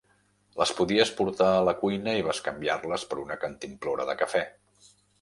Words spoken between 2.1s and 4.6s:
i bescanviar-les per una cantimplora de cafè.